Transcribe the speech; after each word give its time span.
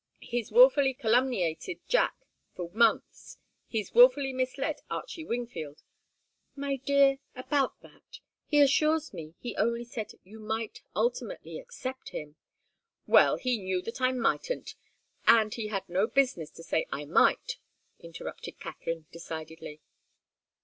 He's 0.17 0.51
wilfully 0.51 0.95
calumniated 0.95 1.79
Jack 1.87 2.15
for 2.55 2.71
months. 2.71 3.37
He's 3.67 3.93
wilfully 3.93 4.33
misled 4.33 4.81
Archie 4.89 5.23
Wingfield" 5.23 5.83
"My 6.65 6.77
dear 6.77 7.19
about 7.35 7.79
that 7.81 8.17
he 8.47 8.59
assures 8.61 9.13
me 9.13 9.27
that 9.27 9.35
he 9.41 9.55
only 9.57 9.83
said 9.85 10.13
you 10.23 10.39
might 10.39 10.81
ultimately 10.95 11.59
accept 11.59 12.09
him" 12.09 12.35
"Well 13.05 13.37
he 13.37 13.59
knew 13.59 13.79
that 13.83 14.01
I 14.01 14.11
mightn't, 14.11 14.73
and 15.27 15.53
he 15.53 15.67
had 15.67 15.87
no 15.87 16.07
business 16.07 16.49
to 16.53 16.63
say 16.63 16.87
I 16.91 17.05
might," 17.05 17.57
interrupted 17.99 18.59
Katharine, 18.59 19.05
decidedly. 19.11 19.81